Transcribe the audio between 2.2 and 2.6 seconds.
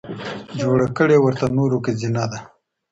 ده